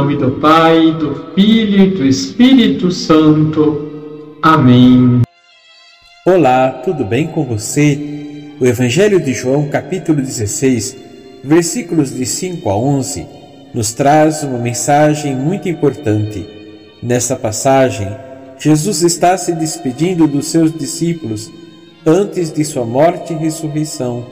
nome 0.00 0.16
do 0.16 0.30
Pai, 0.30 0.92
do 0.92 1.34
Filho 1.34 1.84
e 1.84 1.90
do 1.90 2.06
Espírito 2.06 2.90
Santo. 2.90 4.38
Amém. 4.40 5.20
Olá, 6.24 6.70
tudo 6.82 7.04
bem 7.04 7.26
com 7.26 7.44
você? 7.44 8.54
O 8.58 8.64
Evangelho 8.64 9.20
de 9.20 9.34
João, 9.34 9.68
capítulo 9.68 10.22
16, 10.22 10.96
versículos 11.44 12.14
de 12.14 12.24
5 12.24 12.70
a 12.70 12.78
11, 12.78 13.26
nos 13.74 13.92
traz 13.92 14.42
uma 14.42 14.56
mensagem 14.56 15.36
muito 15.36 15.68
importante. 15.68 16.46
Nessa 17.02 17.36
passagem, 17.36 18.08
Jesus 18.58 19.02
está 19.02 19.36
se 19.36 19.52
despedindo 19.52 20.26
dos 20.26 20.46
seus 20.46 20.72
discípulos 20.72 21.52
antes 22.06 22.50
de 22.50 22.64
sua 22.64 22.86
morte 22.86 23.34
e 23.34 23.36
ressurreição. 23.36 24.24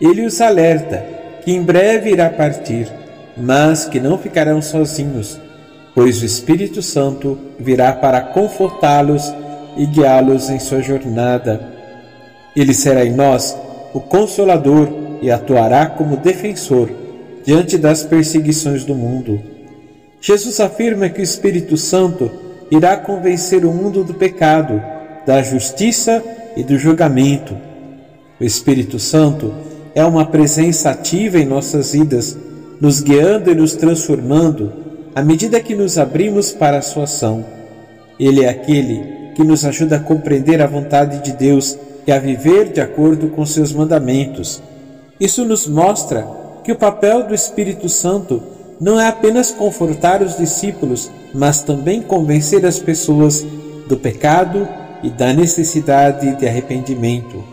Ele 0.00 0.24
os 0.24 0.40
alerta 0.40 1.04
que 1.44 1.52
em 1.52 1.62
breve 1.62 2.08
irá 2.08 2.30
partir, 2.30 2.88
mas 3.36 3.86
que 3.86 4.00
não 4.00 4.18
ficarão 4.18 4.62
sozinhos, 4.62 5.40
pois 5.94 6.22
o 6.22 6.24
Espírito 6.24 6.82
Santo 6.82 7.38
virá 7.58 7.92
para 7.92 8.20
confortá-los 8.20 9.32
e 9.76 9.86
guiá-los 9.86 10.50
em 10.50 10.58
sua 10.58 10.80
jornada. 10.82 11.68
Ele 12.54 12.74
será 12.74 13.04
em 13.04 13.12
nós 13.12 13.56
o 13.92 14.00
consolador 14.00 14.88
e 15.20 15.30
atuará 15.30 15.86
como 15.86 16.16
defensor 16.16 16.90
diante 17.44 17.76
das 17.76 18.02
perseguições 18.02 18.84
do 18.84 18.94
mundo. 18.94 19.40
Jesus 20.20 20.58
afirma 20.60 21.08
que 21.08 21.20
o 21.20 21.24
Espírito 21.24 21.76
Santo 21.76 22.30
irá 22.70 22.96
convencer 22.96 23.64
o 23.64 23.72
mundo 23.72 24.02
do 24.02 24.14
pecado, 24.14 24.82
da 25.26 25.42
justiça 25.42 26.22
e 26.56 26.62
do 26.62 26.78
julgamento. 26.78 27.56
O 28.40 28.44
Espírito 28.44 28.98
Santo 28.98 29.52
é 29.94 30.04
uma 30.04 30.24
presença 30.24 30.90
ativa 30.90 31.38
em 31.38 31.44
nossas 31.44 31.92
vidas, 31.92 32.36
nos 32.80 33.00
guiando 33.00 33.50
e 33.50 33.54
nos 33.54 33.74
transformando 33.74 34.72
à 35.14 35.22
medida 35.22 35.60
que 35.60 35.74
nos 35.74 35.96
abrimos 35.96 36.52
para 36.52 36.78
a 36.78 36.82
sua 36.82 37.04
ação. 37.04 37.44
Ele 38.18 38.44
é 38.44 38.48
aquele 38.48 39.32
que 39.34 39.44
nos 39.44 39.64
ajuda 39.64 39.96
a 39.96 40.00
compreender 40.00 40.60
a 40.60 40.66
vontade 40.66 41.22
de 41.22 41.32
Deus 41.32 41.78
e 42.06 42.12
a 42.12 42.18
viver 42.18 42.72
de 42.72 42.80
acordo 42.80 43.28
com 43.28 43.44
seus 43.46 43.72
mandamentos. 43.72 44.62
Isso 45.18 45.44
nos 45.44 45.66
mostra 45.66 46.26
que 46.62 46.72
o 46.72 46.76
papel 46.76 47.26
do 47.26 47.34
Espírito 47.34 47.88
Santo 47.88 48.42
não 48.80 49.00
é 49.00 49.08
apenas 49.08 49.50
confortar 49.50 50.22
os 50.22 50.36
discípulos, 50.36 51.10
mas 51.32 51.62
também 51.62 52.02
convencer 52.02 52.66
as 52.66 52.78
pessoas 52.78 53.44
do 53.88 53.96
pecado 53.96 54.68
e 55.02 55.10
da 55.10 55.32
necessidade 55.32 56.34
de 56.36 56.46
arrependimento. 56.46 57.44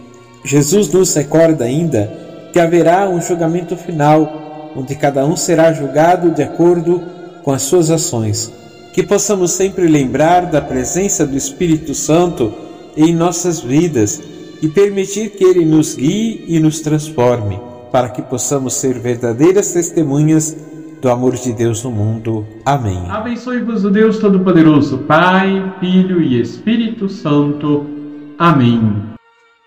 Jesus 0.43 0.89
nos 0.89 1.13
recorda 1.13 1.65
ainda 1.65 2.11
que 2.51 2.59
haverá 2.59 3.07
um 3.07 3.21
julgamento 3.21 3.75
final, 3.77 4.50
onde 4.75 4.95
cada 4.95 5.25
um 5.25 5.35
será 5.35 5.73
julgado 5.73 6.31
de 6.31 6.43
acordo 6.43 7.01
com 7.43 7.51
as 7.51 7.61
suas 7.63 7.89
ações. 7.89 8.51
Que 8.93 9.03
possamos 9.03 9.51
sempre 9.51 9.87
lembrar 9.87 10.45
da 10.45 10.61
presença 10.61 11.25
do 11.25 11.35
Espírito 11.35 11.93
Santo 11.93 12.53
em 12.95 13.15
nossas 13.15 13.61
vidas 13.61 14.21
e 14.61 14.67
permitir 14.67 15.31
que 15.31 15.43
ele 15.43 15.65
nos 15.65 15.95
guie 15.95 16.43
e 16.47 16.59
nos 16.59 16.81
transforme, 16.81 17.59
para 17.91 18.09
que 18.09 18.21
possamos 18.21 18.73
ser 18.73 18.99
verdadeiras 18.99 19.71
testemunhas 19.71 20.55
do 21.01 21.09
amor 21.09 21.35
de 21.35 21.51
Deus 21.51 21.83
no 21.83 21.91
mundo. 21.91 22.45
Amém. 22.63 23.01
Abençoe-vos 23.09 23.83
o 23.83 23.89
Deus 23.89 24.19
Todo-Poderoso, 24.19 24.99
Pai, 24.99 25.73
Filho 25.79 26.21
e 26.21 26.39
Espírito 26.39 27.09
Santo. 27.09 27.85
Amém. 28.37 29.10